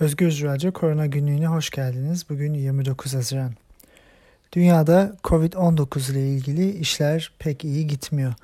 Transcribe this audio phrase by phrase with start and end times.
[0.00, 2.26] Özgür Radyo Korona Günlüğü'ne hoş geldiniz.
[2.30, 3.52] Bugün 29 Haziran.
[4.52, 8.34] Dünyada Covid-19 ile ilgili işler pek iyi gitmiyor.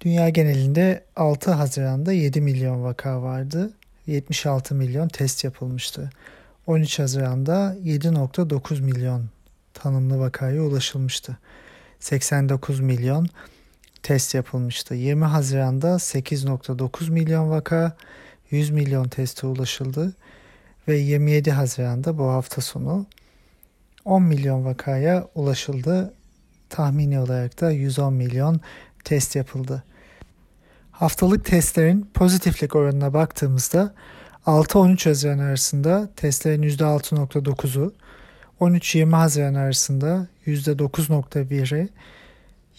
[0.00, 3.70] Dünya genelinde 6 Haziran'da 7 milyon vaka vardı.
[4.06, 6.10] 76 milyon test yapılmıştı.
[6.66, 9.24] 13 Haziran'da 7.9 milyon
[9.74, 11.38] tanımlı vakaya ulaşılmıştı.
[12.00, 13.28] 89 milyon
[14.02, 14.94] test yapılmıştı.
[14.94, 17.96] 20 Haziran'da 8.9 milyon vaka,
[18.50, 20.14] 100 milyon teste ulaşıldı
[20.88, 23.06] ve 27 Haziran'da bu hafta sonu
[24.04, 26.14] 10 milyon vakaya ulaşıldı.
[26.70, 28.60] Tahmini olarak da 110 milyon
[29.04, 29.82] test yapıldı.
[30.90, 33.94] Haftalık testlerin pozitiflik oranına baktığımızda
[34.46, 37.94] 6-13 Haziran arasında testlerin %6.9'u,
[38.60, 41.88] 13-20 Haziran arasında %9.1'i,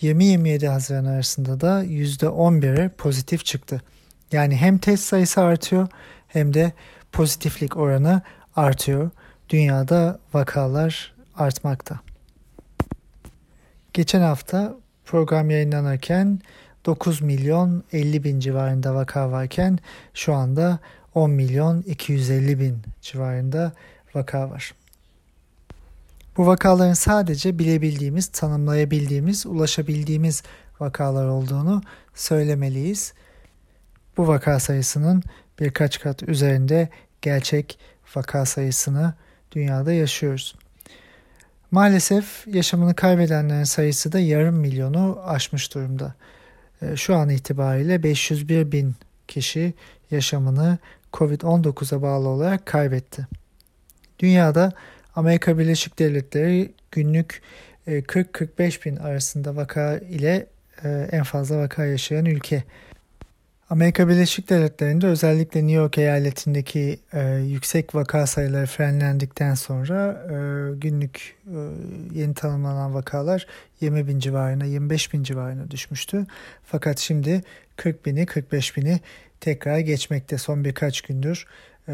[0.02, 3.82] 20-27 Haziran arasında da %11'e pozitif çıktı.
[4.32, 5.88] Yani hem test sayısı artıyor
[6.28, 6.72] hem de
[7.14, 8.22] pozitiflik oranı
[8.56, 9.10] artıyor.
[9.50, 12.00] Dünyada vakalar artmakta.
[13.94, 16.40] Geçen hafta program yayınlanırken
[16.86, 19.80] 9 milyon 50 bin civarında vaka varken
[20.14, 20.80] şu anda
[21.16, 23.72] 10 milyon 250 bin civarında
[24.16, 24.74] vaka var.
[26.38, 30.44] Bu vakaların sadece bilebildiğimiz, tanımlayabildiğimiz, ulaşabildiğimiz
[30.80, 31.82] vakalar olduğunu
[32.14, 33.14] söylemeliyiz.
[34.18, 35.24] Bu vaka sayısının
[35.60, 36.90] birkaç kat üzerinde
[37.22, 37.80] gerçek
[38.16, 39.14] vaka sayısını
[39.52, 40.56] dünyada yaşıyoruz.
[41.72, 46.16] Maalesef yaşamını kaybedenlerin sayısı da yarım milyonu aşmış durumda.
[46.82, 48.96] Ee, şu an itibariyle 501 bin
[49.28, 49.74] kişi
[50.12, 50.78] yaşamını
[51.14, 53.28] Covid-19'a bağlı olarak kaybetti.
[54.20, 54.74] Dünyada
[55.16, 57.42] Amerika Birleşik Devletleri günlük
[57.88, 60.48] 40-45 e, bin arasında vaka ile
[60.84, 62.64] e, en fazla vaka yaşayan ülke.
[63.70, 70.36] Amerika Birleşik Devletleri'nde özellikle New York eyaletindeki e, yüksek vaka sayıları frenlendikten sonra e,
[70.76, 71.58] günlük e,
[72.20, 73.48] yeni tanımlanan vakalar
[73.82, 76.26] 20 bin civarına 25 bin civarına düşmüştü.
[76.64, 77.44] Fakat şimdi
[77.76, 79.00] 40 bini 45 bini
[79.40, 81.48] tekrar geçmekte son birkaç gündür
[81.90, 81.94] e,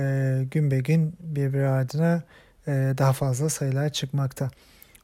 [0.51, 2.23] gün be gün birbiri ardına
[2.67, 4.49] e, daha fazla sayılar çıkmakta.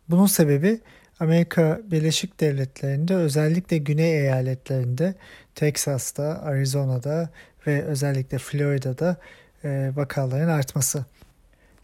[0.09, 0.79] Bunun sebebi
[1.20, 5.16] Amerika Birleşik Devletleri'nde özellikle güney eyaletlerinde
[5.56, 7.30] Teksas'ta, Arizona'da
[7.68, 9.18] ve özellikle Florida'da
[9.64, 11.06] e, vakaların artması.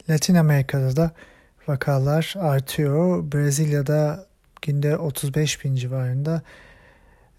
[0.09, 1.12] Latin Amerika'da da
[1.68, 3.31] vakalar artıyor.
[3.31, 4.25] Brezilya'da
[4.62, 6.42] günde 35 bin civarında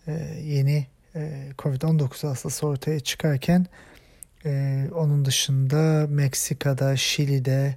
[0.07, 3.67] e, yeni e, Covid-19 hastası ortaya çıkarken
[4.45, 7.77] e, onun dışında Meksika'da, Şili'de,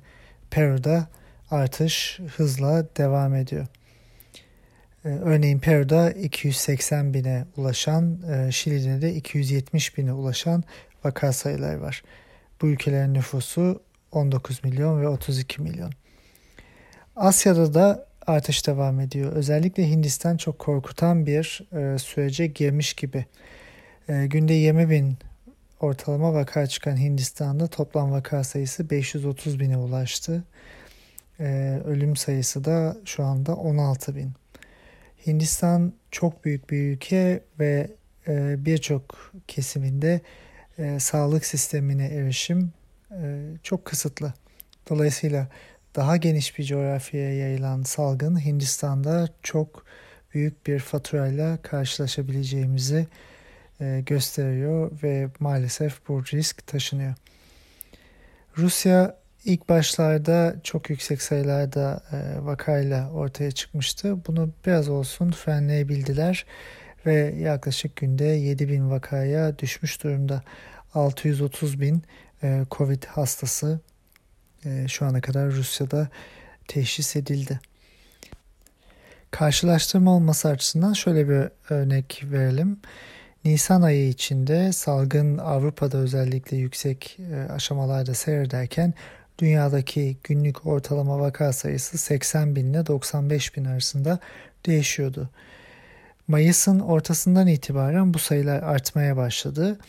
[0.52, 1.08] Peru'da
[1.52, 3.68] artış hızla devam ediyor.
[5.06, 10.64] Ee, örneğin Peru'da 280 bine ulaşan, e, Şili'de de 270 bine ulaşan
[11.04, 12.04] vaka sayıları var.
[12.62, 15.92] Bu ülkelerin nüfusu 19 milyon ve 32 milyon.
[17.16, 19.32] Asya'da da artış devam ediyor.
[19.34, 23.26] Özellikle Hindistan çok korkutan bir e, sürece girmiş gibi.
[24.10, 25.18] E, günde 20 bin
[25.80, 30.44] ortalama vaka çıkan Hindistan'da toplam vaka sayısı 530 bine ulaştı.
[31.86, 34.45] ölüm sayısı da şu anda 16 bin.
[35.28, 37.92] Hindistan çok büyük bir ülke ve
[38.28, 40.22] e, birçok kesiminde
[40.78, 42.74] e, sağlık sistemine erişim
[43.12, 44.34] e, çok kısıtlı.
[44.90, 45.48] Dolayısıyla
[45.96, 49.86] daha geniş bir coğrafyaya yayılan salgın Hindistan'da çok
[50.34, 53.08] büyük bir faturayla karşılaşabileceğimizi
[54.06, 57.14] gösteriyor ve maalesef bu risk taşınıyor.
[58.58, 64.26] Rusya İlk başlarda çok yüksek sayılarda e, vakayla ortaya çıkmıştı.
[64.28, 66.46] Bunu biraz olsun frenleyebildiler
[67.06, 70.44] ve yaklaşık günde 7 bin vakaya düşmüş durumda.
[70.94, 72.04] 630 bin
[72.44, 73.80] e, Covid hastası
[74.66, 76.08] e, şu ana kadar Rusya'da
[76.68, 77.60] teşhis edildi.
[79.32, 82.80] Karşılaştırma olması açısından şöyle bir örnek verelim.
[83.46, 88.94] Nisan ayı içinde salgın Avrupa'da özellikle yüksek e, aşamalarda seyrederken
[89.40, 94.20] dünyadaki günlük ortalama vaka sayısı 80 bin ile 95 bin arasında
[94.66, 95.30] değişiyordu.
[96.28, 99.80] Mayıs'ın ortasından itibaren bu sayılar artmaya başladı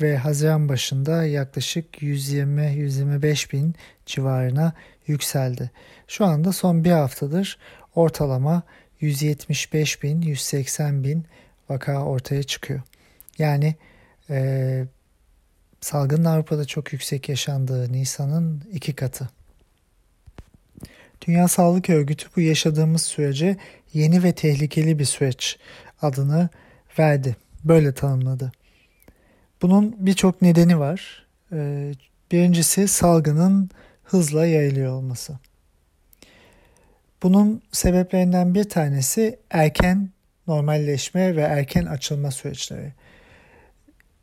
[0.00, 3.74] ve Haziran başında yaklaşık 120-125 bin
[4.06, 4.72] civarına
[5.06, 5.70] yükseldi.
[6.08, 7.58] Şu anda son bir haftadır
[7.94, 8.62] ortalama
[9.00, 11.24] 175 bin, 180 bin
[11.68, 12.80] vaka ortaya çıkıyor.
[13.38, 13.74] Yani
[14.30, 14.84] e,
[15.80, 19.28] Salgının Avrupa'da çok yüksek yaşandığı Nisan'ın iki katı.
[21.26, 23.56] Dünya Sağlık Örgütü bu yaşadığımız sürece
[23.92, 25.58] yeni ve tehlikeli bir süreç
[26.02, 26.48] adını
[26.98, 27.36] verdi.
[27.64, 28.52] Böyle tanımladı.
[29.62, 31.26] Bunun birçok nedeni var.
[31.52, 31.92] Ee,
[32.32, 33.70] Birincisi salgının
[34.04, 35.38] hızla yayılıyor olması.
[37.22, 40.10] Bunun sebeplerinden bir tanesi erken
[40.46, 42.92] normalleşme ve erken açılma süreçleri.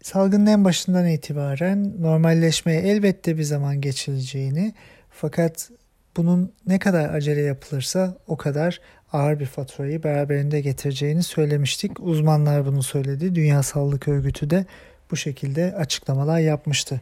[0.06, 4.74] Salgının en başından itibaren normalleşmeye elbette bir zaman geçileceğini
[5.10, 5.70] fakat
[6.18, 8.82] bunun ne kadar acele yapılırsa o kadar
[9.14, 12.00] ağır bir faturayı beraberinde getireceğini söylemiştik.
[12.00, 13.36] Uzmanlar bunu söyledi.
[13.36, 14.66] Dünya Sağlık Örgütü de
[15.12, 17.02] bu şekilde açıklamalar yapmıştı.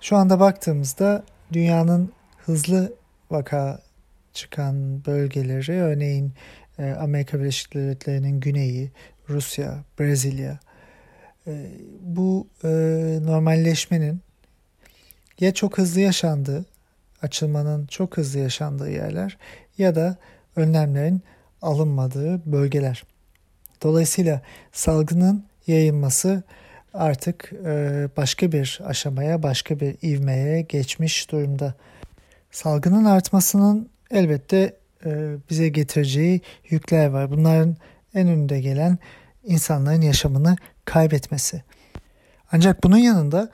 [0.00, 2.12] Şu anda baktığımızda dünyanın
[2.44, 2.92] hızlı
[3.30, 3.80] vaka
[4.32, 6.32] çıkan bölgeleri örneğin
[6.78, 8.90] e, Amerika Birleşik Devletleri'nin güneyi,
[9.28, 10.58] Rusya, Brezilya
[12.00, 12.68] bu e,
[13.22, 14.20] normalleşmenin
[15.40, 16.64] ya çok hızlı yaşandığı,
[17.22, 19.38] açılmanın çok hızlı yaşandığı yerler
[19.78, 20.16] ya da
[20.56, 21.22] önlemlerin
[21.62, 23.04] alınmadığı bölgeler.
[23.82, 26.42] Dolayısıyla salgının yayılması
[26.94, 27.52] artık
[28.16, 31.74] başka bir aşamaya, başka bir ivmeye geçmiş durumda.
[32.50, 36.40] Salgının artmasının elbette e, bize getireceği
[36.70, 37.30] yükler var.
[37.30, 37.76] Bunların
[38.14, 38.98] en önünde gelen
[39.44, 40.56] insanların yaşamını
[40.86, 41.62] kaybetmesi.
[42.52, 43.50] Ancak bunun yanında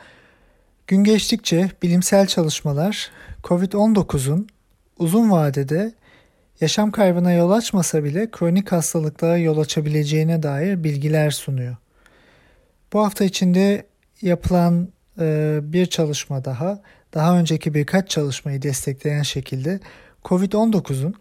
[0.87, 3.11] gün geçtikçe bilimsel çalışmalar
[3.45, 4.49] COVID-19'un
[4.99, 5.93] uzun vadede
[6.61, 11.77] yaşam kaybına yol açmasa bile kronik hastalıklara yol açabileceğine dair bilgiler sunuyor.
[12.93, 13.87] Bu hafta içinde
[14.23, 14.89] yapılan
[15.21, 16.83] e, bir çalışma daha,
[17.15, 19.81] daha önceki birkaç çalışmayı destekleyen şekilde
[20.25, 21.15] COVID-19'un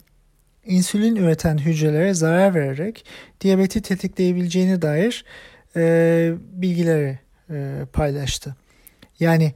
[0.66, 3.06] insülin üreten hücrelere zarar vererek
[3.42, 5.26] diyabeti tetikleyebileceğine dair
[5.76, 7.20] e, bilgileri
[7.50, 8.56] e, paylaştı.
[9.20, 9.54] Yani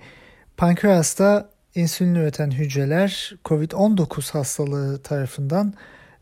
[0.57, 5.73] pankreasta insülin üreten hücreler COVID-19 hastalığı tarafından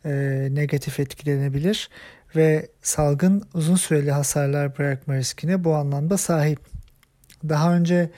[0.06, 0.12] e,
[0.51, 1.90] negatif etkilenebilir
[2.36, 6.60] ve salgın uzun süreli hasarlar bırakma riskine bu anlamda sahip.
[7.50, 8.10] Daha önce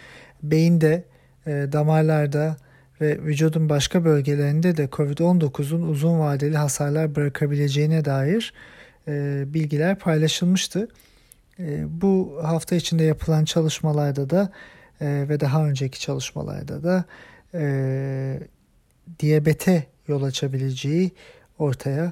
[0.43, 1.03] beyinde,
[1.47, 2.57] e, damarlarda,
[3.01, 8.53] ve vücudun başka bölgelerinde de COVID-19'un uzun vadeli hasarlar bırakabileceğine dair
[9.07, 10.87] e, bilgiler paylaşılmıştı.
[11.59, 14.51] E, bu hafta içinde yapılan çalışmalarda da
[15.01, 17.05] e, ve daha önceki çalışmalarda da
[17.53, 18.39] e,
[19.19, 21.11] diyabete yol açabileceği
[21.59, 22.11] ortaya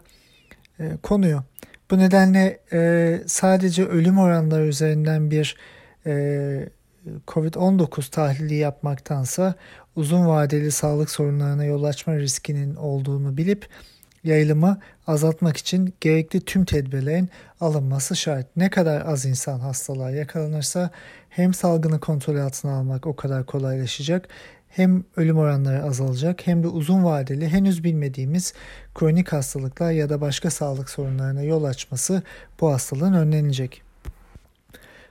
[0.80, 1.44] e, konuyor.
[1.92, 2.60] Bu nedenle
[3.28, 5.57] sadece ölüm oranları üzerinden bir
[6.06, 6.69] e,
[7.28, 9.56] COVID-19 tahlili yapmaktansa
[9.95, 13.68] uzun vadeli sağlık sorunlarına yol açma riskinin olduğunu bilip
[14.24, 17.30] yayılımı azaltmak için gerekli tüm tedbirlerin
[17.60, 18.48] alınması şart.
[18.58, 20.90] Ne kadar az insan hastalığa yakalanırsa
[21.30, 24.28] hem salgını kontrol altına almak o kadar kolaylaşacak
[24.70, 28.54] hem ölüm oranları azalacak hem de uzun vadeli henüz bilmediğimiz
[28.96, 32.24] kronik hastalıklar ya da başka sağlık sorunlarına yol açması
[32.62, 33.81] bu hastalığın önlenecek.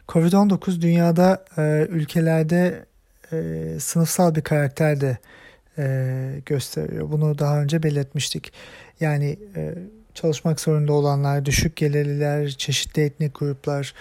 [0.08, 2.84] Covid-19 dünyada e, ülkelerde
[3.32, 3.36] e,
[3.80, 5.18] sınıfsal bir karakter de
[5.78, 7.10] e, gösteriyor.
[7.10, 8.52] Bunu daha önce belirtmiştik.
[9.02, 9.74] Yani e,
[10.14, 13.94] çalışmak zorunda olanlar, düşük gelirliler, çeşitli etnik gruplar,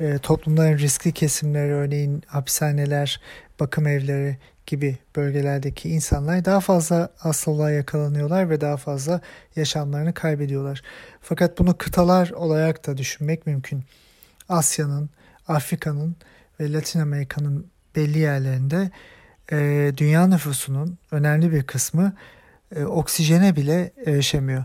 [0.00, 3.20] e, toplumların riskli kesimleri örneğin hapishaneler,
[3.60, 9.20] bakım evleri gibi bölgelerdeki insanlar daha fazla hastalığa yakalanıyorlar ve daha fazla
[9.56, 10.82] yaşamlarını kaybediyorlar.
[11.20, 13.84] Fakat bunu kıtalar olarak da düşünmek mümkün.
[14.48, 15.10] Asya'nın,
[15.48, 16.16] Afrika'nın
[16.60, 17.66] ve Latin Amerika'nın
[17.96, 18.90] belli yerlerinde
[19.52, 22.12] e, dünya nüfusunun önemli bir kısmı
[22.74, 24.64] e, oksijene bile erişemiyor.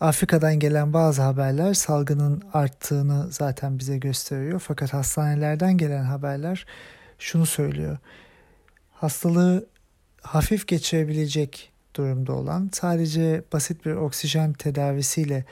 [0.00, 4.62] Afrika'dan gelen bazı haberler salgının arttığını zaten bize gösteriyor.
[4.66, 6.66] Fakat hastanelerden gelen haberler
[7.18, 7.98] şunu söylüyor.
[8.90, 9.66] Hastalığı
[10.22, 15.44] hafif geçirebilecek durumda olan sadece basit bir oksijen tedavisiyle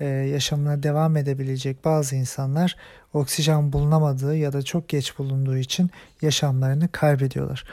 [0.00, 2.76] e, yaşamına devam edebilecek bazı insanlar
[3.12, 5.90] oksijen bulunamadığı ya da çok geç bulunduğu için
[6.22, 7.64] yaşamlarını kaybediyorlar.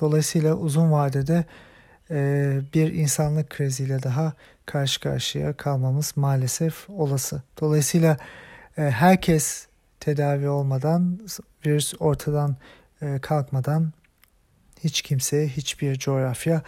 [0.00, 1.44] Dolayısıyla uzun vadede
[2.74, 4.32] bir insanlık kriziyle daha
[4.66, 7.42] karşı karşıya kalmamız maalesef olası.
[7.60, 8.16] Dolayısıyla
[8.78, 9.66] e, herkes
[10.00, 11.20] tedavi olmadan,
[11.66, 12.56] virüs ortadan
[13.22, 13.92] kalkmadan
[14.84, 16.62] hiç kimse, hiçbir coğrafya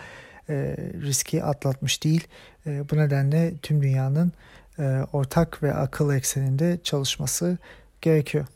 [1.03, 2.29] riski atlatmış değil.
[2.67, 4.33] Bu nedenle tüm dünyanın
[4.79, 4.83] e,
[5.13, 7.59] ortak ve akıl ekseninde çalışması
[8.01, 8.47] gerekiyor.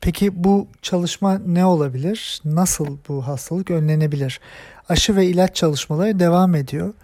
[0.00, 2.40] Peki bu çalışma ne olabilir?
[2.44, 4.40] Nasıl bu hastalık önlenebilir?
[4.88, 6.94] Aşı ve ilaç çalışmaları devam ediyor.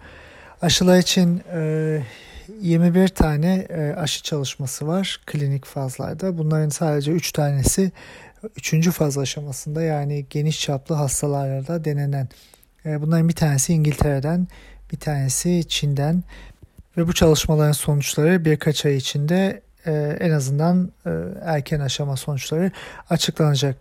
[0.61, 2.01] Aşılar için e,
[2.61, 6.37] 21 tane e, aşı çalışması var klinik fazlarda.
[6.37, 7.91] Bunların sadece 3 tanesi
[8.55, 8.89] 3.
[8.89, 12.29] faz aşamasında yani geniş çaplı hastalarda denenen.
[12.85, 14.47] E, bunların bir tanesi İngiltere'den,
[14.91, 16.23] bir tanesi Çin'den,
[16.97, 21.11] ve bu çalışmaların sonuçları birkaç ay içinde e, en azından e,
[21.43, 22.71] erken aşama sonuçları
[23.09, 23.75] açıklanacak.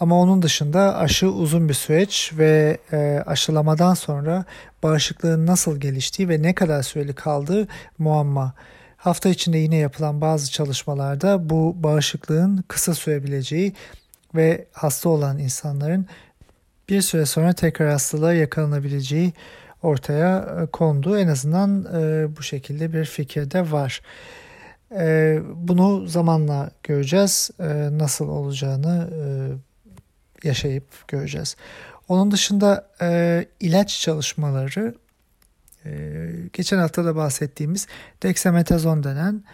[0.00, 4.44] Ama onun dışında aşı uzun bir süreç ve e, aşılamadan sonra
[4.82, 8.54] bağışıklığın nasıl geliştiği ve ne kadar süreli kaldığı muamma.
[8.96, 13.74] Hafta içinde yine yapılan bazı çalışmalarda bu bağışıklığın kısa sürebileceği
[14.34, 16.06] ve hasta olan insanların
[16.88, 19.32] bir süre sonra tekrar hastalığa yakalanabileceği
[19.82, 21.18] ortaya e, kondu.
[21.18, 24.00] En azından e, bu şekilde bir fikir de var.
[24.96, 27.50] E, bunu zamanla göreceğiz.
[27.60, 31.56] E, nasıl olacağını e, yaşayıp göreceğiz.
[32.08, 34.94] Onun dışında e, ilaç çalışmaları
[35.84, 35.90] e,
[36.52, 37.86] geçen hafta da bahsettiğimiz
[38.22, 39.44] dexametazon denen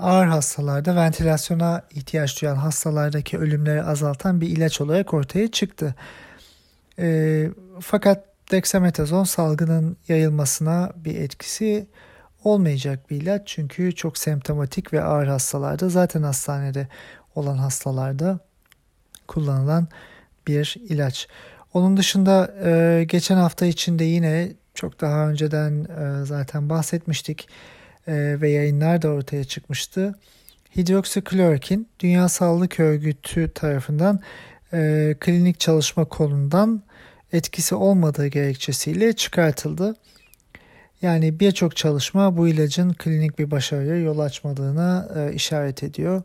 [0.00, 5.94] ağır hastalarda ventilasyona ihtiyaç duyan hastalardaki ölümleri azaltan bir ilaç olarak ortaya çıktı.
[7.80, 11.86] Fakat dexametazon salgının yayılmasına bir etkisi
[12.46, 16.88] olmayacak bir ilaç çünkü çok semptomatik ve ağır hastalarda zaten hastanede
[17.34, 18.38] olan hastalarda
[19.28, 19.88] kullanılan
[20.46, 21.28] bir ilaç.
[21.74, 27.48] Onun dışında e, geçen hafta içinde yine çok daha önceden e, zaten bahsetmiştik
[28.06, 30.14] e, ve yayınlar da ortaya çıkmıştı.
[30.76, 34.20] Hidroksiklorokin Dünya Sağlık Örgütü tarafından
[35.20, 36.82] klinik çalışma kolundan
[37.32, 39.96] etkisi olmadığı gerekçesiyle çıkartıldı.
[41.02, 46.22] Yani birçok çalışma bu ilacın klinik bir başarıya yol açmadığına e, işaret ediyor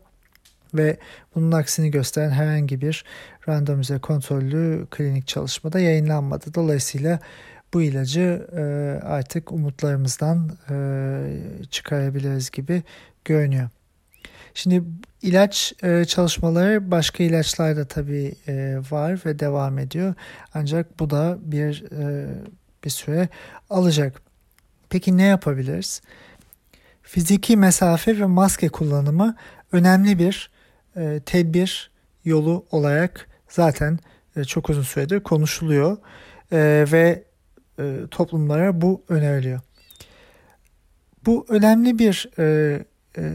[0.74, 0.96] ve
[1.34, 3.04] bunun aksini gösteren herhangi bir
[3.48, 6.54] randomize kontrollü klinik çalışmada yayınlanmadı.
[6.54, 7.18] Dolayısıyla
[7.74, 8.62] bu ilacı e,
[9.06, 10.76] artık umutlarımızdan e,
[11.70, 12.82] çıkarabiliriz gibi
[13.24, 13.68] görünüyor.
[14.54, 14.82] Şimdi
[15.22, 20.14] ilaç e, çalışmaları başka ilaçlar tabii e, var ve devam ediyor.
[20.54, 22.26] Ancak bu da bir e,
[22.84, 23.28] bir süre
[23.70, 24.31] alacak.
[24.92, 26.02] Peki ne yapabiliriz?
[27.02, 29.36] Fiziki mesafe ve maske kullanımı
[29.72, 30.50] önemli bir
[30.96, 31.90] e, tedbir
[32.24, 33.98] yolu olarak zaten
[34.36, 35.96] e, çok uzun süredir konuşuluyor
[36.52, 37.24] e, ve
[37.78, 39.60] e, toplumlara bu öneriliyor.
[41.26, 42.78] Bu önemli bir e,
[43.18, 43.32] e,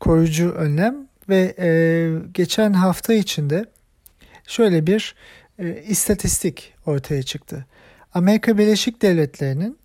[0.00, 1.68] koruyucu önlem ve e,
[2.32, 3.64] geçen hafta içinde
[4.46, 5.14] şöyle bir
[5.58, 7.66] e, istatistik ortaya çıktı.
[8.14, 9.78] Amerika Birleşik Devletleri'nin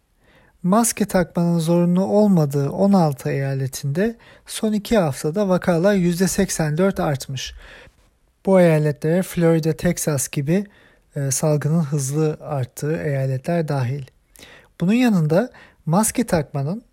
[0.63, 4.15] maske takmanın zorunlu olmadığı 16 eyaletinde
[4.45, 7.53] son 2 haftada vakalar %84 artmış.
[8.45, 10.65] Bu eyaletlere Florida, Texas gibi
[11.15, 14.03] e, salgının hızlı arttığı eyaletler dahil.
[14.81, 15.51] Bunun yanında
[15.85, 16.83] maske takmanın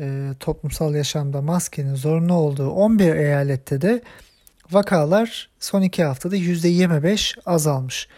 [0.00, 4.02] e, toplumsal yaşamda maskenin zorunlu olduğu 11 eyalette de
[4.70, 8.08] vakalar son 2 haftada %25 azalmış.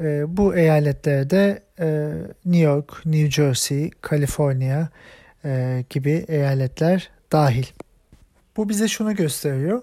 [0.00, 2.12] E, bu eyaletlerde e,
[2.44, 4.88] New York, New Jersey, Kaliforniya
[5.44, 7.66] e, gibi eyaletler dahil.
[8.56, 9.82] Bu bize şunu gösteriyor.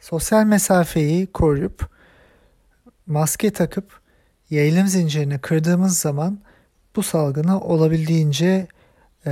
[0.00, 1.88] Sosyal mesafeyi koruyup
[3.06, 4.00] maske takıp
[4.50, 6.38] yayılım zincirini kırdığımız zaman
[6.96, 8.66] bu salgını olabildiğince
[9.26, 9.30] e,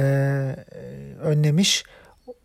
[1.22, 1.84] önlemiş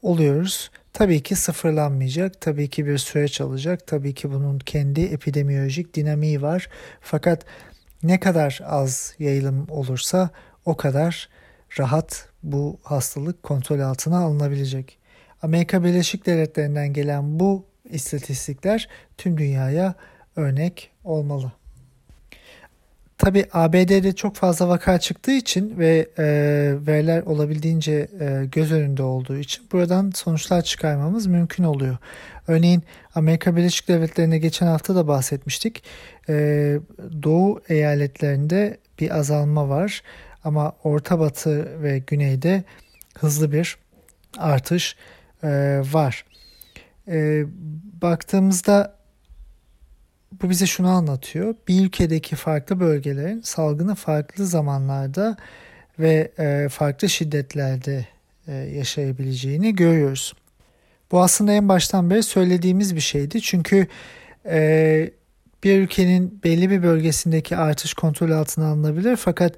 [0.02, 0.72] oluyoruz.
[0.94, 6.70] Tabii ki sıfırlanmayacak, tabii ki bir süreç alacak, tabii ki bunun kendi epidemiyolojik dinamiği var.
[7.02, 7.46] Fakat
[8.04, 10.30] ne kadar az yayılım olursa
[10.66, 11.30] o kadar
[11.80, 14.98] rahat bu hastalık kontrol altına alınabilecek.
[15.42, 19.96] Amerika Birleşik Devletleri'nden gelen bu istatistikler tüm dünyaya
[20.36, 21.52] örnek olmalı.
[23.22, 26.24] Tabi ABD'de çok fazla vaka çıktığı için ve e,
[26.88, 31.98] veriler olabildiğince e, göz önünde olduğu için buradan sonuçlar çıkarmamız mümkün oluyor.
[32.48, 32.84] Örneğin
[33.16, 35.84] Amerika Birleşik Devletleri'nde geçen hafta da bahsetmiştik.
[36.30, 36.34] E,
[37.24, 40.04] Doğu eyaletlerinde bir azalma var
[40.44, 42.63] ama Orta Batı ve Güney'de
[43.20, 43.78] hızlı bir
[44.38, 44.96] artış
[45.44, 46.25] e, var.
[47.08, 47.44] E,
[48.01, 49.00] baktığımızda
[50.42, 51.56] bu bize şunu anlatıyor.
[51.68, 55.38] Bir ülkedeki farklı bölgelerin salgını farklı zamanlarda
[56.00, 58.06] ve e, farklı şiddetlerde
[58.48, 60.34] e, yaşayabileceğini görüyoruz.
[61.12, 63.42] Bu aslında en baştan beri söylediğimiz bir şeydi.
[63.42, 63.88] Çünkü
[64.46, 65.12] e,
[65.64, 69.56] bir ülkenin belli bir bölgesindeki artış kontrol altına alınabilir fakat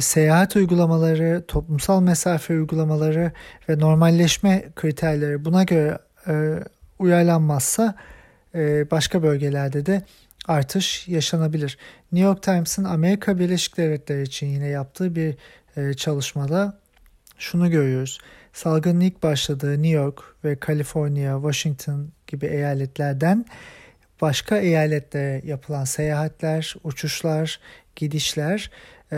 [0.00, 3.32] seyahat uygulamaları, toplumsal mesafe uygulamaları
[3.68, 6.32] ve normalleşme kriterleri buna göre e,
[6.98, 7.94] uyarlanmazsa
[8.90, 10.02] başka bölgelerde de
[10.48, 11.78] artış yaşanabilir.
[12.12, 15.34] New York Times'ın Amerika Birleşik Devletleri için yine yaptığı bir
[15.76, 16.78] e, çalışmada
[17.38, 18.18] şunu görüyoruz.
[18.52, 23.44] Salgının ilk başladığı New York ve Kaliforniya, Washington gibi eyaletlerden
[24.20, 27.60] başka eyaletlere yapılan seyahatler, uçuşlar,
[27.96, 28.70] gidişler
[29.12, 29.16] e,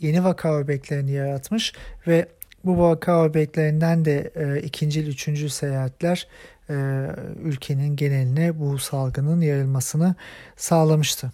[0.00, 1.72] yeni vaka öbeklerini yaratmış
[2.06, 2.26] ve
[2.66, 6.28] Bu vaka örneklerinden de e, ikinci, üçüncü seyahatler
[6.70, 6.74] e,
[7.42, 10.14] ülkenin geneline bu salgının yayılmasını
[10.56, 11.32] sağlamıştı.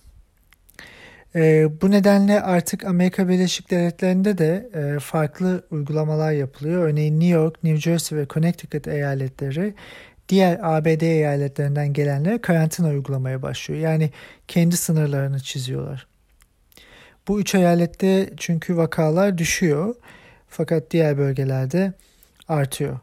[1.34, 6.88] E, bu nedenle artık Amerika Birleşik Devletleri'nde de e, farklı uygulamalar yapılıyor.
[6.88, 9.74] Örneğin New York, New Jersey ve Connecticut eyaletleri
[10.28, 13.80] diğer ABD eyaletlerinden gelenlere karantina uygulamaya başlıyor.
[13.80, 14.10] Yani
[14.48, 16.06] kendi sınırlarını çiziyorlar.
[17.28, 19.94] Bu üç eyalette çünkü vakalar düşüyor
[20.52, 21.92] fakat diğer bölgelerde
[22.48, 22.98] artıyor.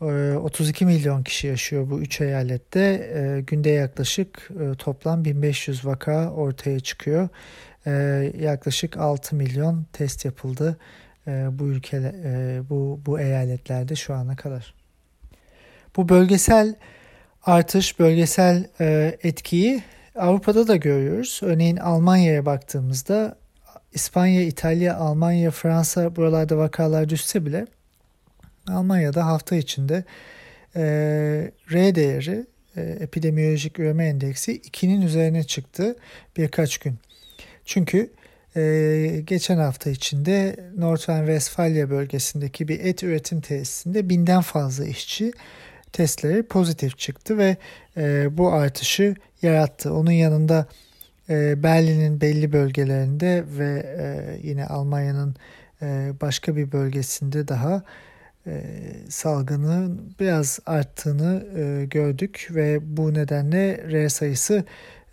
[0.00, 2.80] 32 ee, milyon kişi yaşıyor bu üç eyalette.
[3.14, 7.28] Ee, günde yaklaşık e, toplam 1500 vaka ortaya çıkıyor.
[7.86, 10.78] Ee, yaklaşık 6 milyon test yapıldı
[11.50, 14.74] bu ülke e, bu bu eyaletlerde şu ana kadar.
[15.96, 16.74] Bu bölgesel
[17.42, 19.82] artış, bölgesel e, etkiyi
[20.14, 21.40] Avrupa'da da görüyoruz.
[21.42, 23.36] Örneğin Almanya'ya baktığımızda
[23.94, 27.66] İspanya, İtalya, Almanya, Fransa buralarda vakalar düşse bile
[28.68, 30.04] Almanya'da hafta içinde
[30.76, 30.82] e,
[31.72, 35.96] R değeri e, epidemiyolojik üreme endeksi 2'nin üzerine çıktı
[36.36, 36.94] birkaç gün.
[37.64, 38.10] Çünkü
[38.56, 45.32] e, geçen hafta içinde Nordrhein-Westfalia bölgesindeki bir et üretim tesisinde binden fazla işçi
[45.92, 47.56] testleri pozitif çıktı ve
[47.96, 49.94] e, bu artışı yarattı.
[49.94, 50.66] Onun yanında
[51.30, 55.36] e, Berlin'in belli bölgelerinde ve e, yine Almanya'nın
[55.82, 57.82] e, başka bir bölgesinde daha
[58.46, 58.62] e,
[59.08, 64.64] salgının biraz arttığını e, gördük ve bu nedenle R sayısı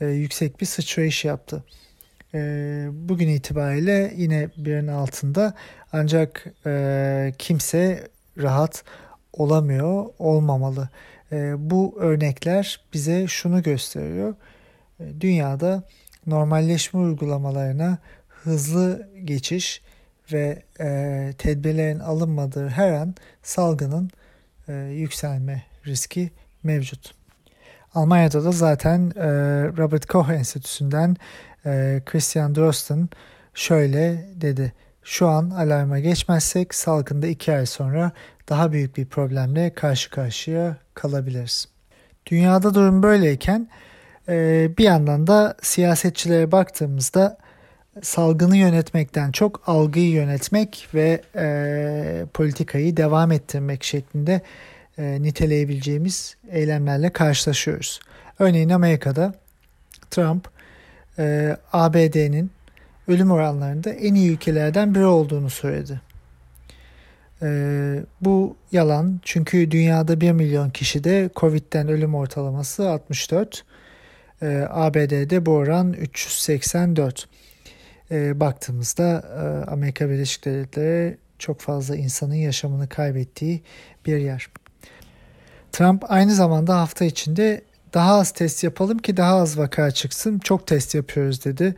[0.01, 1.63] yüksek bir sıçrayış yaptı.
[2.91, 5.53] Bugün itibariyle yine birin altında
[5.93, 6.45] ancak
[7.37, 8.07] kimse
[8.37, 8.83] rahat
[9.33, 10.89] olamıyor, olmamalı.
[11.57, 14.35] Bu örnekler bize şunu gösteriyor.
[15.19, 15.83] Dünyada
[16.27, 19.81] normalleşme uygulamalarına hızlı geçiş
[20.33, 24.09] ve e, tedbirlerin alınmadığı her an salgının
[24.67, 26.31] e, yükselme riski
[26.63, 27.15] mevcut.
[27.95, 29.27] Almanya'da da zaten e,
[29.77, 31.15] Robert Koch Enstitüsü'nden
[31.65, 33.09] e, Christian Drosten
[33.53, 34.73] şöyle dedi.
[35.03, 38.11] Şu an alarma geçmezsek salgında iki ay sonra
[38.49, 41.67] daha büyük bir problemle karşı karşıya kalabiliriz.
[42.25, 43.69] Dünyada durum böyleyken
[44.77, 47.37] bir yandan da siyasetçilere baktığımızda
[48.01, 54.41] salgını yönetmekten çok algıyı yönetmek ve e, politikayı devam ettirmek şeklinde
[54.97, 57.99] e, niteleyebileceğimiz eylemlerle karşılaşıyoruz.
[58.39, 59.33] Örneğin Amerika'da
[60.11, 60.47] Trump
[61.19, 62.51] e, ABD'nin
[63.07, 66.01] ölüm oranlarında en iyi ülkelerden biri olduğunu söyledi.
[67.41, 67.47] E,
[68.21, 73.63] bu yalan çünkü dünyada 1 milyon kişide Covid'den ölüm ortalaması 64.
[74.41, 77.27] E, ABD'de bu oran 384
[78.11, 83.63] e, baktığımızda e, Amerika Birleşik Devletleri çok fazla insanın yaşamını kaybettiği
[84.05, 84.47] bir yer.
[85.71, 87.61] Trump aynı zamanda hafta içinde
[87.93, 90.39] daha az test yapalım ki daha az vaka çıksın.
[90.39, 91.75] Çok test yapıyoruz dedi.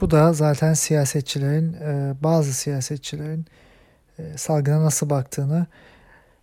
[0.00, 3.46] Bu da zaten siyasetçilerin, e, bazı siyasetçilerin
[4.18, 5.66] e, salgına nasıl baktığını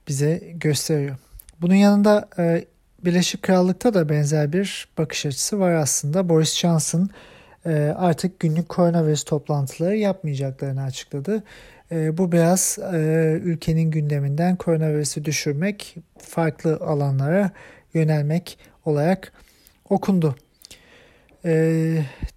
[0.07, 1.17] bize gösteriyor.
[1.61, 2.65] Bunun yanında e,
[3.05, 6.29] Birleşik Krallık'ta da benzer bir bakış açısı var aslında.
[6.29, 7.09] Boris Johnson
[7.65, 11.43] ee, artık günlük koronavirüs toplantıları yapmayacaklarını açıkladı.
[11.91, 12.97] Ee, bu biraz e,
[13.43, 17.51] ülkenin gündeminden koronavirüsü düşürmek, farklı alanlara
[17.93, 19.33] yönelmek olarak
[19.89, 20.35] okundu.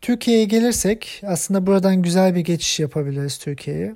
[0.00, 3.94] Türkiye'ye gelirsek aslında buradan güzel bir geçiş yapabiliriz Türkiye'ye.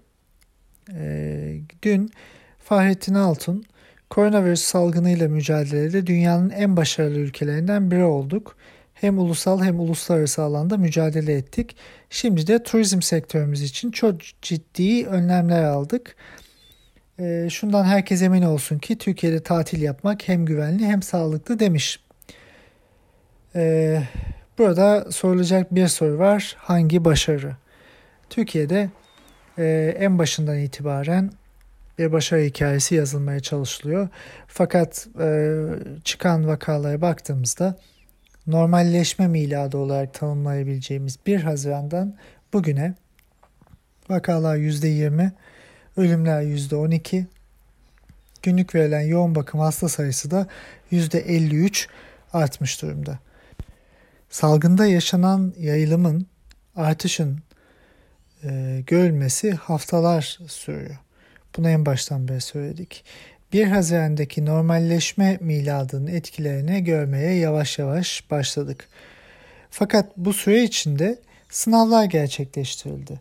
[1.82, 2.10] Dün
[2.58, 3.64] Fahrettin Altun
[4.12, 8.56] koronavirüs salgınıyla mücadelede dünyanın en başarılı ülkelerinden biri olduk
[8.94, 11.76] hem ulusal hem uluslararası alanda mücadele ettik.
[12.10, 16.16] Şimdi de turizm sektörümüz için çok ciddi önlemler aldık.
[17.18, 22.00] E, şundan herkes emin olsun ki Türkiye'de tatil yapmak hem güvenli hem sağlıklı demiş.
[23.54, 24.02] E,
[24.58, 26.56] burada sorulacak bir soru var.
[26.58, 27.56] Hangi başarı?
[28.30, 28.90] Türkiye'de
[29.58, 31.30] e, en başından itibaren
[32.02, 34.08] bir başarı hikayesi yazılmaya çalışılıyor.
[34.46, 35.56] Fakat e,
[36.04, 37.78] çıkan vakalara baktığımızda
[38.46, 42.16] normalleşme miladı olarak tanımlayabileceğimiz 1 Haziran'dan
[42.52, 42.94] bugüne
[44.08, 45.30] vakalar %20,
[45.96, 47.24] ölümler %12,
[48.42, 50.46] günlük verilen yoğun bakım hasta sayısı da
[50.92, 51.86] %53
[52.32, 53.18] artmış durumda.
[54.30, 56.26] Salgında yaşanan yayılımın,
[56.76, 57.38] artışın
[58.44, 60.98] e, görülmesi haftalar sürüyor.
[61.56, 63.04] Bunu en baştan beri söyledik.
[63.52, 68.88] 1 Haziran'daki normalleşme miladının etkilerini görmeye yavaş yavaş başladık.
[69.70, 73.20] Fakat bu süre içinde sınavlar gerçekleştirildi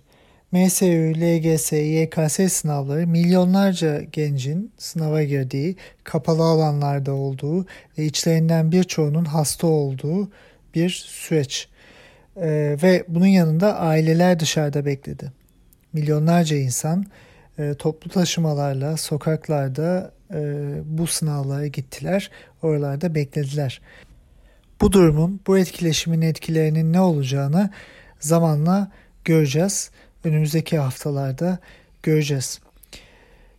[0.52, 7.66] MSU, LGS, YKS sınavları milyonlarca gencin sınava girdiği, kapalı alanlarda olduğu
[7.98, 10.32] ve içlerinden birçoğunun hasta olduğu
[10.76, 11.68] bir süreç.
[12.38, 15.32] Ee, ve bunun yanında aileler dışarıda bekledi.
[15.94, 17.06] Milyonlarca insan
[17.60, 20.40] e, toplu taşımalarla sokaklarda e,
[20.86, 22.32] bu sınavlara gittiler.
[22.62, 23.82] Oralarda beklediler.
[24.82, 27.70] Bu durumun, bu etkileşimin etkilerinin ne olacağını
[28.20, 28.92] zamanla
[29.26, 29.92] göreceğiz.
[30.24, 31.60] Önümüzdeki haftalarda
[32.04, 32.60] göreceğiz.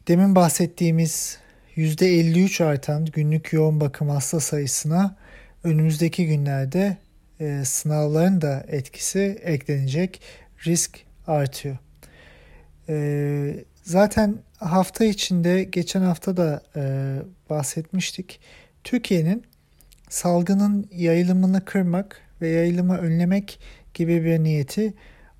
[0.09, 1.38] Demin bahsettiğimiz
[1.76, 5.16] %53 artan günlük yoğun bakım hasta sayısına
[5.64, 6.96] önümüzdeki günlerde
[7.40, 10.20] e, sınavların da etkisi eklenecek.
[10.66, 11.76] Risk artıyor.
[12.88, 16.82] E, zaten hafta içinde geçen hafta da e,
[17.50, 18.40] bahsetmiştik.
[18.84, 19.44] Türkiye'nin
[20.08, 23.60] salgının yayılımını kırmak ve yayılımı önlemek
[23.94, 24.94] gibi bir niyeti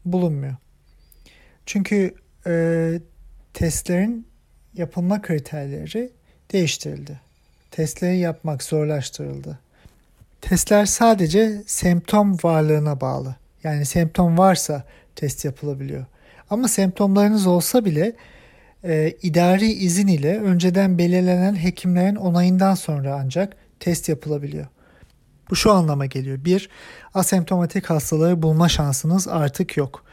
[0.05, 0.57] bulunmuyor.
[1.67, 2.15] Çünkü
[2.47, 3.01] e,
[3.55, 4.27] testlerin
[4.75, 6.13] yapılma kriterleri
[6.53, 7.21] değiştirildi.
[7.71, 9.59] Testleri yapmak zorlaştırıldı.
[10.41, 13.37] Testler sadece semptom varlığına bağlı.
[13.65, 14.85] Yani semptom varsa
[15.17, 16.05] test yapılabiliyor.
[16.53, 18.13] Ama semptomlarınız olsa bile
[18.85, 24.67] e, idari izin ile önceden belirlenen hekimlerin onayından sonra ancak test yapılabiliyor.
[25.51, 26.45] Bu şu anlama geliyor.
[26.45, 26.69] Bir,
[27.15, 30.05] asemptomatik hastaları bulma şansınız artık yok.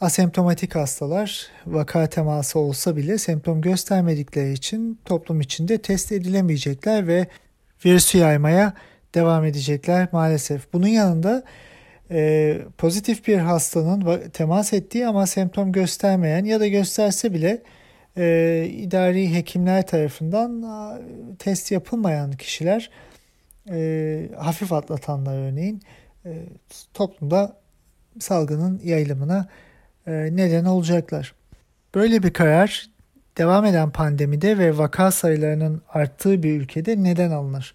[0.00, 7.26] Asemptomatik hastalar vaka teması olsa bile semptom göstermedikleri için toplum içinde test edilemeyecekler ve
[7.84, 8.74] virüsü yaymaya
[9.14, 10.72] devam edecekler maalesef.
[10.72, 11.44] Bunun yanında
[12.12, 17.62] e, pozitif bir hastanın temas ettiği ama semptom göstermeyen ya da gösterse bile
[18.16, 20.98] e, idari hekimler tarafından a,
[21.38, 22.90] test yapılmayan kişiler
[23.70, 25.82] e, hafif atlatanlar örneğin
[26.24, 26.30] e,
[26.94, 27.56] toplumda
[28.20, 29.48] salgının yayılımına
[30.06, 31.34] e, neden olacaklar.
[31.94, 32.86] Böyle bir karar
[33.38, 37.74] devam eden pandemide ve vaka sayılarının arttığı bir ülkede neden alınır?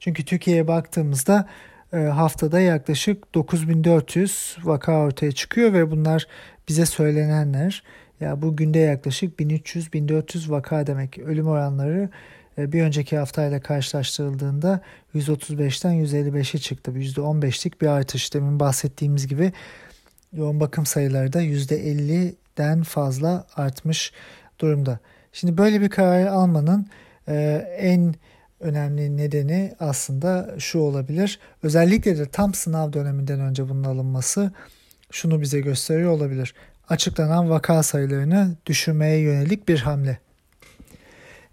[0.00, 6.26] Çünkü Türkiye'ye baktığımızda e, haftada yaklaşık 9400 vaka ortaya çıkıyor ve bunlar
[6.68, 7.82] bize söylenenler.
[8.20, 11.18] Ya bu günde yaklaşık 1300-1400 vaka demek.
[11.18, 12.08] Ölüm oranları
[12.58, 14.80] e, bir önceki haftayla karşılaştırıldığında
[15.14, 16.90] 135'ten 155'e çıktı.
[16.90, 18.34] %15'lik bir artış.
[18.34, 19.52] Demin bahsettiğimiz gibi
[20.32, 24.12] yoğun bakım sayıları da %50'den fazla artmış
[24.58, 24.98] durumda.
[25.32, 26.86] Şimdi böyle bir karar almanın
[27.28, 28.14] e, en
[28.60, 31.38] önemli nedeni aslında şu olabilir.
[31.62, 34.52] Özellikle de tam sınav döneminden önce bunun alınması
[35.10, 36.54] şunu bize gösteriyor olabilir.
[36.88, 40.18] Açıklanan vaka sayılarını düşürmeye yönelik bir hamle.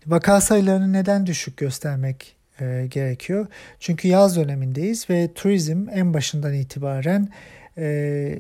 [0.08, 3.48] Vaka sayılarını neden düşük göstermek e, gerekiyor?
[3.80, 7.30] Çünkü yaz dönemindeyiz ve turizm en başından itibaren
[7.78, 8.39] e,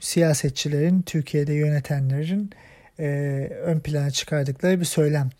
[0.00, 2.50] siyasetçilerin, Türkiye'de yönetenlerin
[2.98, 3.06] e,
[3.62, 5.30] ön plana çıkardıkları bir söylem.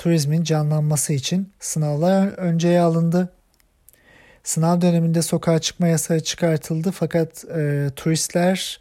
[0.00, 3.32] Turizmin canlanması için sınavlar önceye alındı.
[4.42, 8.80] Sınav döneminde sokağa çıkma yasağı çıkartıldı fakat e, turistler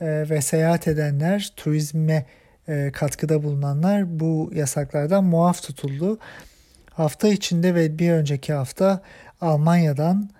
[0.00, 2.26] e, ve seyahat edenler, turizme
[2.68, 6.18] e, katkıda bulunanlar bu yasaklardan muaf tutuldu.
[6.90, 9.00] Hafta içinde ve bir önceki hafta
[9.40, 10.30] Almanya'dan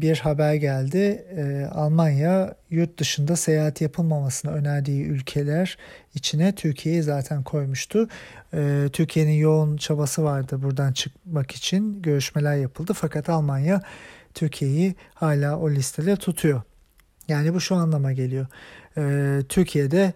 [0.00, 1.26] bir haber geldi.
[1.36, 5.78] E, Almanya yurt dışında seyahat yapılmamasını önerdiği ülkeler
[6.14, 8.08] içine Türkiye'yi zaten koymuştu.
[8.54, 12.92] E, Türkiye'nin yoğun çabası vardı buradan çıkmak için görüşmeler yapıldı.
[12.92, 13.82] Fakat Almanya
[14.34, 16.62] Türkiye'yi hala o listede tutuyor.
[17.28, 18.46] Yani bu şu anlama geliyor.
[19.48, 20.12] Türkiye'de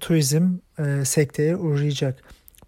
[0.00, 0.58] turizm
[1.04, 2.22] sekteye uğrayacak.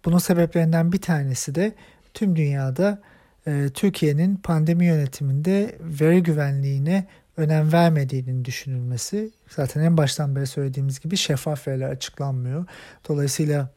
[0.05, 1.73] Bunun sebeplerinden bir tanesi de
[2.13, 3.01] tüm dünyada
[3.47, 7.05] e, Türkiye'nin pandemi yönetiminde veri güvenliğine
[7.37, 9.31] önem vermediğinin düşünülmesi.
[9.49, 12.65] Zaten en baştan beri söylediğimiz gibi şeffaf veriler açıklanmıyor.
[13.09, 13.69] Dolayısıyla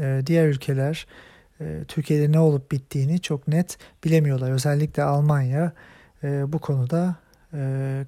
[0.00, 1.06] e, diğer ülkeler
[1.60, 4.50] e, Türkiye'de ne olup bittiğini çok net bilemiyorlar.
[4.50, 5.72] Özellikle Almanya
[6.22, 7.16] bu konuda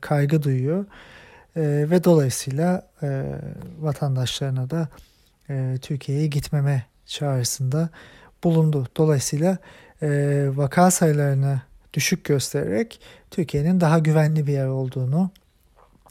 [0.00, 0.84] kaygı duyuyor.
[1.56, 2.90] ve dolayısıyla
[3.80, 4.88] vatandaşlarına da
[5.80, 7.88] Türkiye'ye gitmeme çağrısında
[8.44, 8.86] bulundu.
[8.96, 9.58] Dolayısıyla
[10.04, 11.60] e, vaka sayılarını
[11.92, 15.30] düşük göstererek Türkiye'nin daha güvenli bir yer olduğunu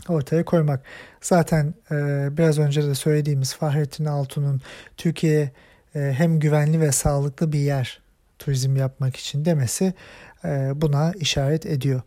[0.08, 0.84] ortaya koymak.
[1.22, 4.62] Zaten e, biraz önce de söylediğimiz Fahrettin Altun'un
[4.98, 5.52] Türkiye
[5.96, 8.02] e, hem güvenli ve sağlıklı bir yer
[8.40, 9.94] turizm yapmak için demesi
[10.46, 12.02] e, buna işaret ediyor.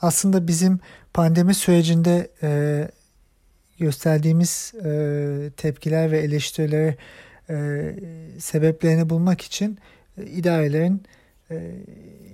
[0.00, 0.80] Aslında bizim
[1.14, 2.30] pandemi sürecinde
[3.78, 4.74] gösterdiğimiz
[5.56, 6.96] tepkiler ve eleştirileri
[7.50, 7.94] e,
[8.38, 9.78] sebeplerini bulmak için
[10.16, 11.02] idarelerin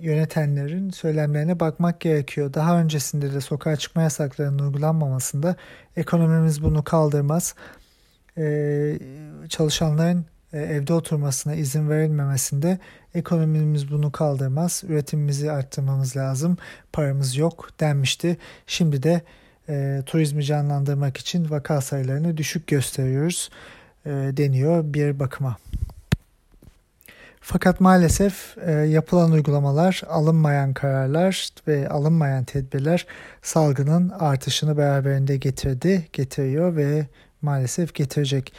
[0.01, 2.55] yönetenlerin söylemlerine bakmak gerekiyor.
[2.55, 5.57] Daha öncesinde de sokağa çıkma yasaklarının uygulanmamasında
[5.97, 7.55] ekonomimiz bunu kaldırmaz.
[8.39, 8.99] E,
[9.49, 12.79] çalışanların e, evde oturmasına izin verilmemesinde
[13.15, 14.83] ekonomimiz bunu kaldırmaz.
[14.89, 16.57] Üretimimizi arttırmamız lazım.
[16.93, 18.37] Paramız yok denmişti.
[18.67, 19.23] Şimdi de
[19.69, 23.51] e, turizmi canlandırmak için vaka sayılarını düşük gösteriyoruz
[24.07, 25.57] e, deniyor bir bakıma.
[27.41, 33.07] Fakat maalesef e, yapılan uygulamalar, alınmayan kararlar ve alınmayan tedbirler
[33.43, 37.07] salgının artışını beraberinde getirdi, getiriyor ve
[37.43, 38.53] maalesef getirecek.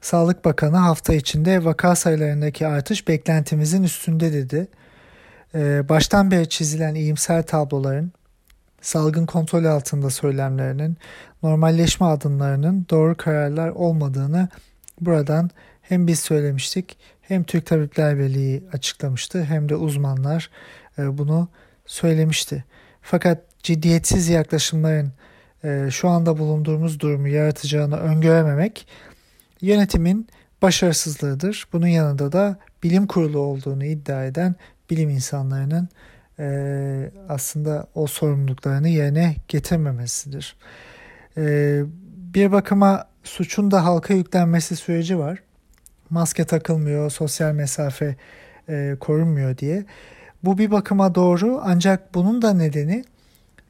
[0.00, 4.68] Sağlık Bakanı hafta içinde vaka sayılarındaki artış beklentimizin üstünde dedi.
[5.54, 8.12] E, baştan beri çizilen iyimser tabloların,
[8.80, 10.96] salgın kontrol altında söylemlerinin,
[11.42, 14.48] normalleşme adımlarının doğru kararlar olmadığını
[15.00, 15.50] buradan
[15.82, 16.98] hem biz söylemiştik
[17.32, 20.50] hem Türk Tabipler Birliği açıklamıştı hem de uzmanlar
[20.98, 21.48] e, bunu
[21.86, 22.64] söylemişti.
[23.02, 25.12] Fakat ciddiyetsiz yaklaşımların
[25.64, 28.86] e, şu anda bulunduğumuz durumu yaratacağını öngörememek
[29.60, 30.28] yönetimin
[30.62, 31.66] başarısızlığıdır.
[31.72, 34.54] Bunun yanında da bilim kurulu olduğunu iddia eden
[34.90, 35.88] bilim insanlarının
[36.38, 40.56] e, aslında o sorumluluklarını yerine getirmemesidir.
[42.34, 45.38] Bir bakıma suçun da halka yüklenmesi süreci var
[46.12, 48.16] maske takılmıyor, sosyal mesafe
[48.68, 49.84] e, korunmuyor diye.
[50.44, 53.04] Bu bir bakıma doğru ancak bunun da nedeni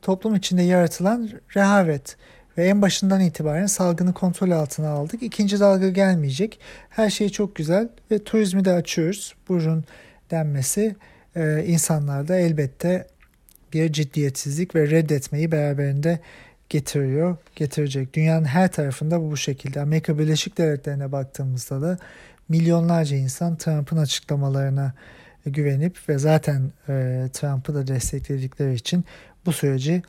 [0.02, 2.16] toplum içinde yaratılan rehavet
[2.58, 5.22] ve en başından itibaren salgını kontrol altına aldık.
[5.22, 6.60] İkinci dalga gelmeyecek.
[6.90, 9.34] Her şey çok güzel ve turizmi de açıyoruz.
[9.48, 9.84] Burun
[10.30, 10.96] denmesi
[11.36, 13.06] e, insanlarda elbette
[13.72, 16.18] bir ciddiyetsizlik ve reddetmeyi beraberinde
[16.68, 18.14] getiriyor, getirecek.
[18.14, 19.80] Dünyanın her tarafında bu şekilde.
[19.80, 21.98] Amerika Birleşik Devletleri'ne baktığımızda da
[22.48, 24.94] milyonlarca insan Trump'ın açıklamalarına
[25.46, 29.04] güvenip ve zaten e, Trump'ı da destekledikleri için
[29.46, 30.02] bu süreci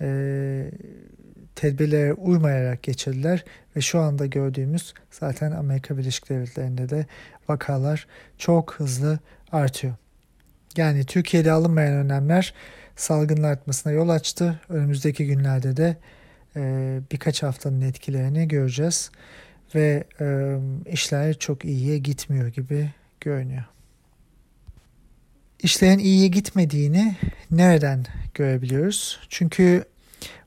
[0.00, 0.70] e,
[1.54, 3.44] tedbirlere uymayarak geçirdiler
[3.76, 7.06] ve şu anda gördüğümüz zaten Amerika Birleşik Devletleri'nde de
[7.48, 8.06] vakalar
[8.38, 9.18] çok hızlı
[9.52, 9.94] artıyor.
[10.76, 12.54] Yani Türkiye'de alınmayan önlemler
[12.96, 14.60] salgının artmasına yol açtı.
[14.68, 15.96] Önümüzdeki günlerde de
[16.56, 19.10] e, birkaç haftanın etkilerini göreceğiz
[19.74, 20.56] ve e,
[20.92, 23.64] işler çok iyiye gitmiyor gibi görünüyor.
[25.62, 27.16] İşlerin iyiye gitmediğini
[27.50, 29.20] nereden görebiliyoruz?
[29.28, 29.84] Çünkü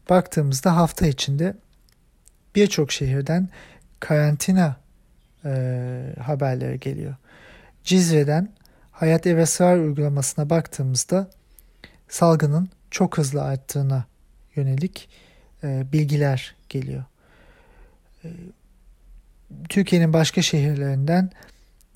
[0.09, 1.55] baktığımızda hafta içinde
[2.55, 3.49] birçok şehirden
[3.99, 4.75] karantina
[5.45, 5.51] e,
[6.21, 7.15] haberleri geliyor.
[7.83, 8.49] Cizre'den
[8.91, 11.29] Hayat Eve Sığar uygulamasına baktığımızda
[12.09, 14.05] salgının çok hızlı arttığına
[14.55, 15.09] yönelik
[15.63, 17.03] e, bilgiler geliyor.
[18.23, 18.27] E,
[19.69, 21.29] Türkiye'nin başka şehirlerinden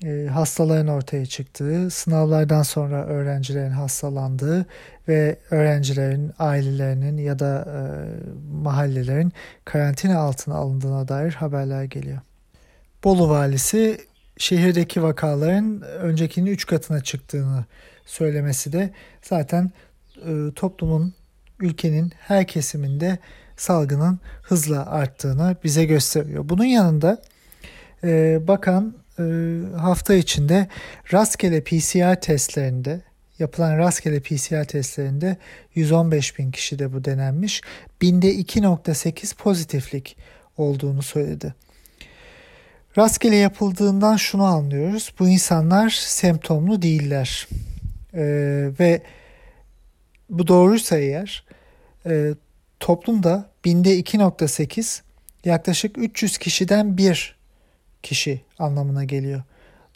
[0.04, 4.66] e, hastaların ortaya çıktığı, sınavlardan sonra öğrencilerin hastalandığı
[5.08, 7.80] ve öğrencilerin ailelerinin ya da e,
[8.62, 9.32] mahallelerin
[9.64, 12.18] karantina altına alındığına dair haberler geliyor.
[13.04, 13.98] Bolu valisi
[14.38, 17.64] şehirdeki vakaların öncekinin 3 katına çıktığını
[18.06, 18.90] söylemesi de
[19.22, 19.70] zaten
[20.16, 21.14] e, toplumun,
[21.60, 23.18] ülkenin her kesiminde
[23.56, 26.48] salgının hızla arttığını bize gösteriyor.
[26.48, 27.22] Bunun yanında
[28.04, 29.22] e, bakan e,
[29.76, 30.68] hafta içinde
[31.12, 33.00] rastgele PCR testlerinde
[33.38, 35.36] yapılan rastgele PCR testlerinde
[35.74, 37.62] 115 bin kişi de bu denenmiş.
[38.02, 40.16] Binde 2.8 pozitiflik
[40.56, 41.54] olduğunu söyledi.
[42.98, 45.12] Rastgele yapıldığından şunu anlıyoruz.
[45.18, 47.48] Bu insanlar semptomlu değiller.
[48.14, 49.02] Ee, ve
[50.30, 51.44] bu doğruysa eğer
[52.06, 52.34] e,
[52.80, 55.00] toplumda binde 2.8
[55.44, 57.37] yaklaşık 300 kişiden bir
[58.02, 59.42] kişi anlamına geliyor.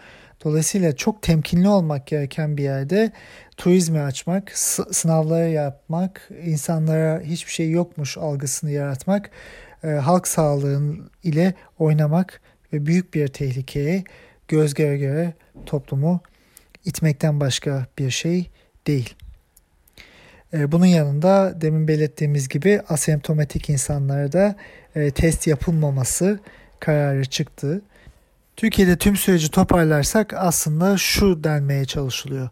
[0.44, 3.12] Dolayısıyla çok temkinli olmak gereken bir yerde
[3.56, 4.52] turizmi açmak,
[4.90, 9.30] sınavları yapmak, insanlara hiçbir şey yokmuş algısını yaratmak,
[9.84, 12.40] e, halk sağlığın ile oynamak
[12.72, 14.04] ve büyük bir tehlikeye
[14.48, 15.34] göz göre göre
[15.66, 16.20] toplumu
[16.84, 18.50] itmekten başka bir şey
[18.86, 19.14] değil.
[20.52, 24.56] E, bunun yanında demin belirttiğimiz gibi asemptomatik insanlarda
[24.94, 26.40] e, test yapılmaması
[26.80, 27.82] kararı çıktı.
[28.58, 32.48] Türkiye'de tüm süreci toparlarsak aslında şu denmeye çalışılıyor.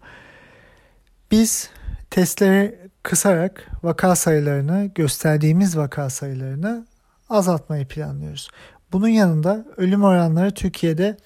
[1.30, 1.70] Biz
[2.10, 6.86] testleri kısarak vaka sayılarını gösterdiğimiz vaka sayılarını
[7.28, 8.48] azaltmayı planlıyoruz.
[8.92, 11.16] Bunun yanında ölüm oranları Türkiye'de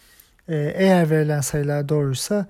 [0.48, 2.46] e, eğer verilen sayılar doğruysa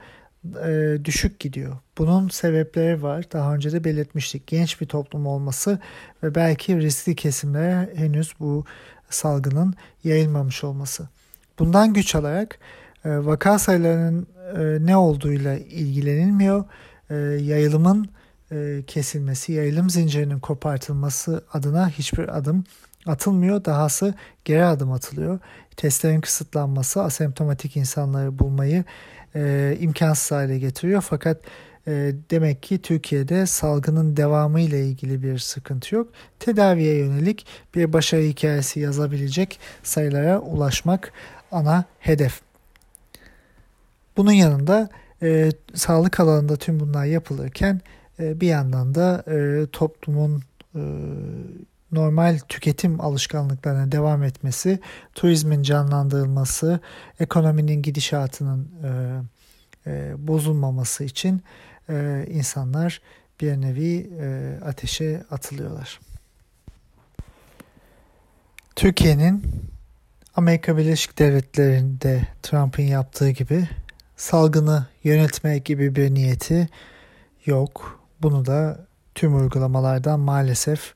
[0.66, 1.76] e, düşük gidiyor.
[1.98, 3.24] Bunun sebepleri var.
[3.32, 4.46] Daha önce de belirtmiştik.
[4.46, 5.78] Genç bir toplum olması
[6.22, 8.64] ve belki riskli kesimlere henüz bu
[9.10, 11.08] salgının yayılmamış olması.
[11.60, 12.58] Bundan güç alarak
[13.04, 16.64] e, vaka sayılarının e, ne olduğuyla ilgilenilmiyor.
[17.10, 18.08] E, yayılımın
[18.52, 22.64] e, kesilmesi, yayılım zincirinin kopartılması adına hiçbir adım
[23.06, 23.64] atılmıyor.
[23.64, 25.38] Dahası geri adım atılıyor.
[25.76, 28.84] Testlerin kısıtlanması asemptomatik insanları bulmayı
[29.34, 31.00] e, imkansız hale getiriyor.
[31.00, 31.40] Fakat
[31.86, 36.08] e, demek ki Türkiye'de salgının devamı ile ilgili bir sıkıntı yok.
[36.38, 41.12] Tedaviye yönelik bir başarı hikayesi yazabilecek sayılara ulaşmak
[41.52, 42.40] ana hedef.
[44.16, 44.88] Bunun yanında
[45.22, 47.80] e, sağlık alanında tüm bunlar yapılırken
[48.18, 50.42] e, bir yandan da e, toplumun
[50.74, 50.82] e,
[51.92, 54.78] normal tüketim alışkanlıklarına devam etmesi,
[55.14, 56.80] turizmin canlandırılması,
[57.20, 58.90] ekonominin gidişatının e,
[59.90, 61.42] e, bozulmaması için
[61.88, 63.00] e, insanlar
[63.40, 66.00] bir nevi e, ateşe atılıyorlar.
[68.76, 69.42] Türkiye'nin
[70.40, 73.68] Amerika Birleşik Devletleri'nde Trump'ın yaptığı gibi
[74.16, 76.68] salgını yönetme gibi bir niyeti
[77.46, 78.00] yok.
[78.22, 80.94] Bunu da tüm uygulamalardan maalesef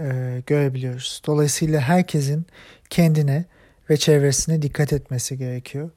[0.00, 1.22] e, görebiliyoruz.
[1.26, 2.46] Dolayısıyla herkesin
[2.90, 3.44] kendine
[3.90, 5.90] ve çevresine dikkat etmesi gerekiyor.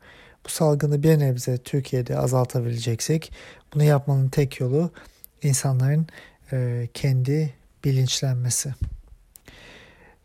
[0.45, 3.31] Bu salgını bir nebze Türkiye'de azaltabileceksek
[3.73, 4.91] bunu yapmanın tek yolu
[5.43, 6.07] insanların
[6.51, 8.73] e, kendi bilinçlenmesi.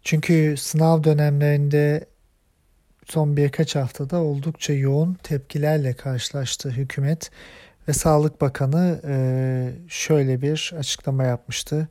[0.02, 2.06] Çünkü sınav dönemlerinde
[3.08, 7.30] son birkaç haftada oldukça yoğun tepkilerle karşılaştı hükümet
[7.88, 9.16] ve Sağlık Bakanı e,
[9.88, 11.88] şöyle bir açıklama yapmıştı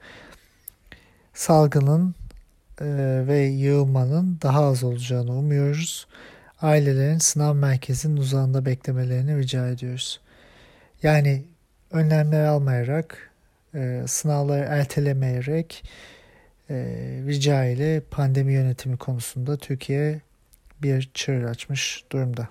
[1.34, 2.15] salgının
[2.82, 2.86] e,
[3.28, 6.08] ve yığılmanın daha az olacağını umuyoruz.
[6.62, 10.19] Ailelerin sınav merkezinin uzağında beklemelerini rica ediyoruz.
[11.04, 11.43] Yani
[11.91, 13.32] önlemler almayarak,
[13.75, 15.84] e, sınavları ertelemeyerek
[17.28, 20.21] rica ile pandemi yönetimi konusunda Türkiye
[20.81, 22.47] bir çığır açmış durumda.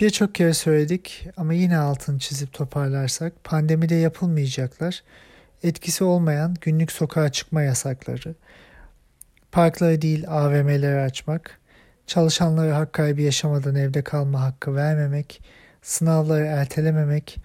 [0.00, 5.02] Birçok kere söyledik ama yine altını çizip toparlarsak pandemide yapılmayacaklar
[5.62, 8.34] etkisi olmayan günlük sokağa çıkma yasakları,
[9.52, 11.60] parkları değil AVM'leri açmak,
[12.06, 15.42] çalışanlara hak kaybı yaşamadan evde kalma hakkı vermemek,
[15.82, 17.36] sınavları ertelememek,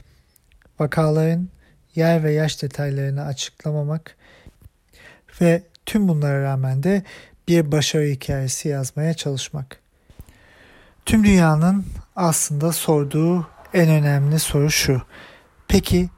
[0.79, 1.49] vakaların
[1.95, 4.15] yer ve yaş detaylarını açıklamamak
[5.41, 7.03] ve tüm bunlara rağmen de
[7.49, 9.79] bir başarı hikayesi yazmaya çalışmak.
[11.05, 11.85] Tüm dünyanın
[12.15, 15.01] aslında sorduğu en önemli soru şu.
[15.67, 16.09] Peki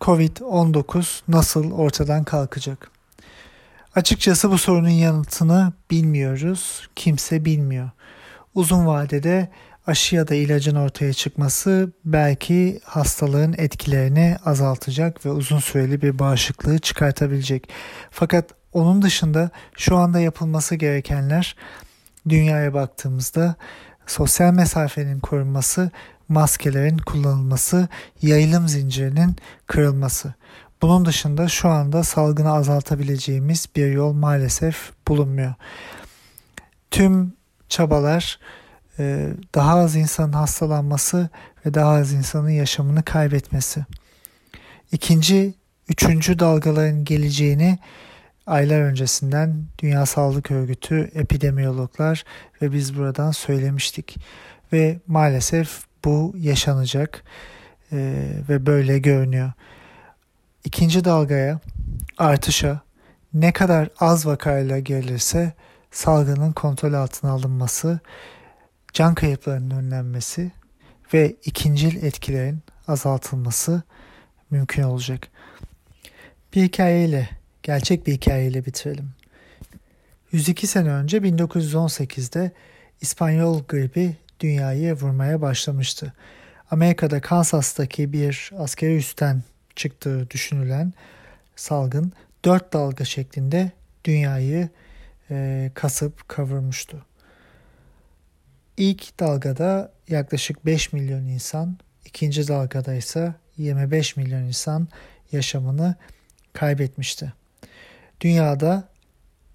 [0.00, 2.90] Covid-19 nasıl ortadan kalkacak?
[3.94, 6.88] Açıkçası bu sorunun yanıtını bilmiyoruz.
[6.96, 7.90] Kimse bilmiyor.
[8.54, 9.48] Uzun vadede
[9.86, 16.78] aşı ya da ilacın ortaya çıkması belki hastalığın etkilerini azaltacak ve uzun süreli bir bağışıklığı
[16.78, 17.68] çıkartabilecek.
[18.10, 21.56] Fakat onun dışında şu anda yapılması gerekenler
[22.28, 23.54] dünyaya baktığımızda
[24.06, 25.90] sosyal mesafenin korunması
[26.28, 27.88] maskelerin kullanılması,
[28.22, 30.34] yayılım zincirinin kırılması.
[30.82, 35.54] Bunun dışında şu anda salgını azaltabileceğimiz bir yol maalesef bulunmuyor.
[36.90, 37.32] Tüm
[37.68, 38.38] çabalar
[38.98, 41.28] e, daha az insanın hastalanması
[41.66, 43.84] ve daha az insanın yaşamını kaybetmesi.
[44.92, 45.54] İkinci,
[45.88, 47.78] üçüncü dalgaların geleceğini
[48.50, 52.24] aylar öncesinden Dünya Sağlık Örgütü, epidemiyologlar
[52.62, 54.16] ve biz buradan söylemiştik.
[54.72, 57.24] Ve maalesef bu yaşanacak
[57.92, 59.52] e, ve böyle görünüyor.
[60.64, 61.60] İkinci dalgaya,
[62.18, 62.80] artışa
[63.34, 65.52] ne kadar az vakayla gelirse
[65.90, 68.00] salgının kontrol altına alınması,
[68.92, 70.50] can kayıplarının önlenmesi
[71.14, 73.82] ve ikincil etkilerin azaltılması
[74.50, 75.28] mümkün olacak.
[76.54, 79.10] Bir hikayeyle, gerçek bir hikayeyle bitirelim.
[80.32, 82.50] 102 sene önce 1918'de
[83.00, 86.12] İspanyol gribi dünyayı vurmaya başlamıştı.
[86.70, 89.42] Amerika'da Kansas'taki bir askeri üstten
[89.76, 90.92] çıktığı düşünülen
[91.56, 92.12] salgın
[92.44, 93.70] dört dalga şeklinde
[94.04, 94.68] dünyayı
[95.30, 97.06] e, kasıp kavurmuştu.
[98.76, 104.88] İlk dalgada yaklaşık 5 milyon insan, ikinci dalgada ise 25 milyon insan
[105.32, 105.94] yaşamını
[106.52, 107.32] kaybetmişti.
[108.20, 108.88] Dünyada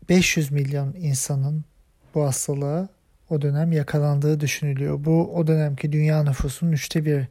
[0.10, 1.66] 500 milyon insanın
[2.16, 2.88] bu hastalığa
[3.30, 5.06] o dönem yakalandığı düşünülüyor.
[5.06, 7.28] Bu o dönemki dünya nüfusunun üçte bir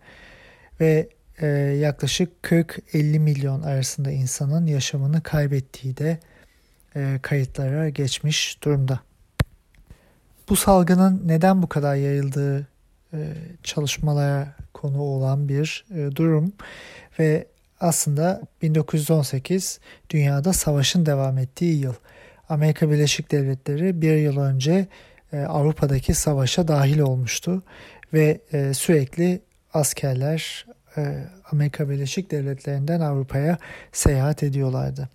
[0.80, 1.08] ve
[1.40, 1.46] e,
[1.80, 6.18] yaklaşık 40-50 milyon arasında insanın yaşamını kaybettiği de
[6.96, 9.00] e, kayıtlara geçmiş durumda.
[10.48, 12.68] Bu salgının neden bu kadar yayıldığı
[13.12, 13.18] e,
[13.62, 16.52] çalışmalara konu olan bir e, durum
[17.18, 17.46] ve
[17.80, 21.94] aslında 1918 dünyada savaşın devam ettiği yıl.
[22.48, 24.86] Amerika Birleşik Devletleri bir yıl önce
[25.32, 27.62] e, Avrupa'daki savaşa dahil olmuştu
[28.12, 29.40] ve e, sürekli
[29.72, 30.66] askerler
[30.96, 33.58] e, Amerika Birleşik Devletleri'nden Avrupa'ya
[33.92, 35.08] seyahat ediyorlardı.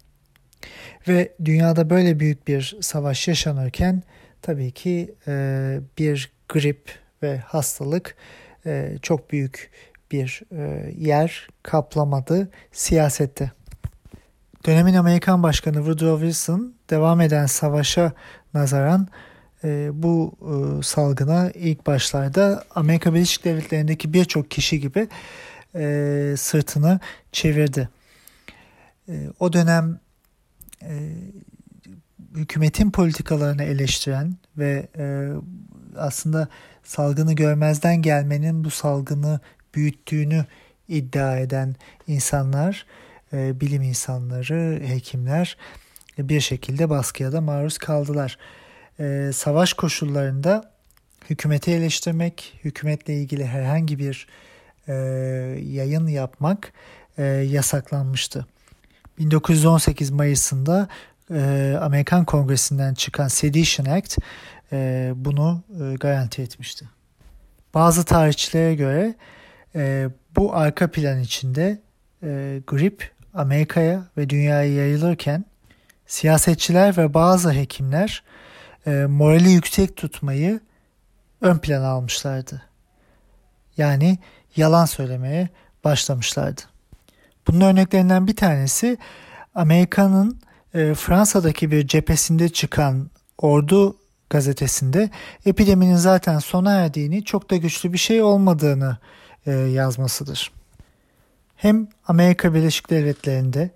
[1.07, 4.03] Ve dünyada böyle büyük bir savaş yaşanırken
[4.41, 5.15] tabii ki
[5.97, 8.15] bir grip ve hastalık
[9.01, 9.71] çok büyük
[10.11, 13.51] bir e, yer kaplamadı siyasette.
[14.65, 18.11] Dönemin Amerikan Başkanı Woodrow Wilson devam eden savaşa
[18.53, 19.07] nazaran
[19.63, 25.07] e, bu e, salgına ilk başlarda Amerika Birleşik Devletleri'ndeki birçok kişi gibi
[26.37, 26.99] sırtını
[27.31, 27.89] çevirdi.
[29.39, 29.99] O dönem
[32.35, 34.87] hükümetin politikalarını eleştiren ve
[35.97, 36.47] aslında
[36.83, 39.39] salgını görmezden gelmenin bu salgını
[39.75, 40.45] büyüttüğünü
[40.87, 41.75] iddia eden
[42.07, 42.85] insanlar,
[43.33, 45.57] e, bilim insanları, hekimler
[46.17, 48.37] bir şekilde baskıya da maruz kaldılar.
[48.99, 50.71] E, savaş koşullarında
[51.29, 54.27] hükümeti eleştirmek, hükümetle ilgili herhangi bir
[54.87, 54.93] e,
[55.65, 56.73] yayın yapmak
[57.17, 58.45] e, yasaklanmıştı.
[59.19, 60.87] 1918 Mayıs'ında
[61.31, 64.17] e, Amerikan Kongresi'nden çıkan Sedition Act
[64.71, 66.85] e, bunu e, garanti etmişti.
[67.73, 69.15] Bazı tarihçilere göre
[69.75, 71.81] e, bu arka plan içinde
[72.23, 75.45] e, grip Amerika'ya ve dünyaya yayılırken
[76.07, 78.23] siyasetçiler ve bazı hekimler
[78.87, 80.59] e, morali yüksek tutmayı
[81.41, 82.61] ön plana almışlardı.
[83.77, 84.17] Yani
[84.55, 85.49] yalan söylemeye
[85.83, 86.61] başlamışlardı.
[87.47, 88.97] Bunun örneklerinden bir tanesi
[89.55, 90.39] Amerika'nın
[90.73, 93.97] e, Fransa'daki bir cephesinde çıkan ordu
[94.29, 95.09] gazetesinde
[95.45, 98.97] epideminin zaten sona erdiğini çok da güçlü bir şey olmadığını
[99.51, 100.51] yazmasıdır.
[101.55, 103.71] Hem Amerika Birleşik Devletleri'nde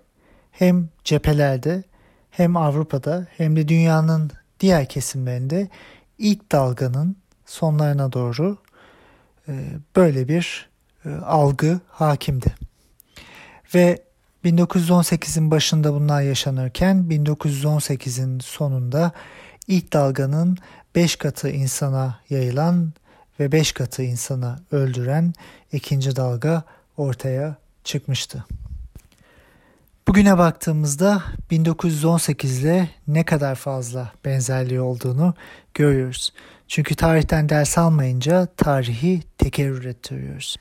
[0.52, 1.82] hem cephelerde
[2.30, 5.68] hem Avrupa'da hem de dünyanın diğer kesimlerinde
[6.18, 8.58] ilk dalganın sonlarına doğru
[9.48, 9.52] e,
[9.96, 10.68] böyle bir
[11.04, 12.54] e, algı hakimdi.
[13.74, 14.02] Ve
[14.44, 19.12] 1918'in başında bunlar yaşanırken 1918'in sonunda
[19.66, 20.58] ilk dalganın
[20.94, 22.92] 5 katı insana yayılan
[23.40, 25.32] ve 5 katı insanı öldüren
[25.72, 26.62] ikinci dalga
[26.96, 28.44] ortaya çıkmıştı.
[30.08, 35.34] Bugüne baktığımızda 1918 ile ne kadar fazla benzerliği olduğunu
[35.74, 36.32] görüyoruz.
[36.68, 40.56] Çünkü tarihten ders almayınca tarihi tekerrür ettiriyoruz.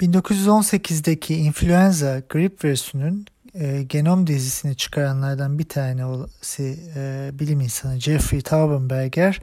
[0.00, 9.40] 1918'deki influenza grip virüsünün e, genom dizisini çıkaranlardan bir tanesi e, bilim insanı Jeffrey Taubenberger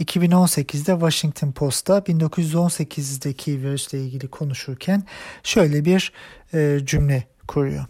[0.00, 5.02] 2018'de Washington Post'ta 1918'deki virüsle ilgili konuşurken
[5.42, 6.12] şöyle bir
[6.54, 7.84] e, cümle kuruyor.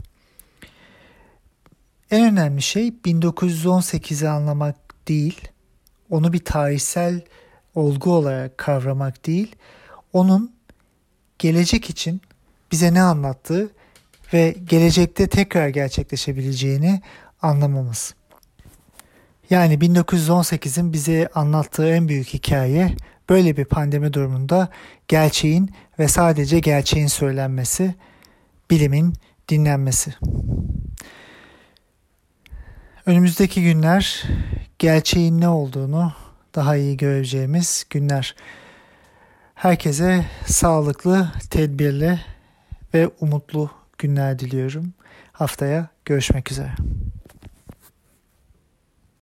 [2.11, 4.77] En önemli şey 1918'i anlamak
[5.09, 5.49] değil,
[6.11, 7.21] onu bir tarihsel
[7.75, 9.57] olgu olarak kavramak değil,
[10.13, 10.55] onun
[11.39, 12.21] gelecek için
[12.73, 13.71] bize ne anlattığı
[14.33, 17.01] ve gelecekte tekrar gerçekleşebileceğini
[17.43, 18.15] anlamamız.
[19.51, 22.97] Yani 1918'in bize anlattığı en büyük hikaye
[23.29, 24.69] böyle bir pandemi durumunda
[25.09, 27.95] gerçeğin ve sadece gerçeğin söylenmesi,
[28.71, 29.15] bilimin
[29.49, 30.15] dinlenmesi.
[33.07, 34.25] Önümüzdeki günler
[34.79, 36.13] gerçeğin ne olduğunu
[36.55, 38.35] daha iyi göreceğimiz günler.
[39.55, 42.21] Herkese sağlıklı, tedbirli
[42.95, 44.93] ve umutlu günler diliyorum.
[45.33, 46.75] Haftaya görüşmek üzere.